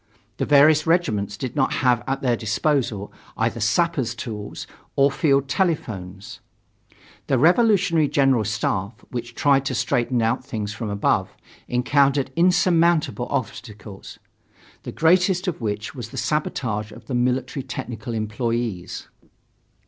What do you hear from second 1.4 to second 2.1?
not have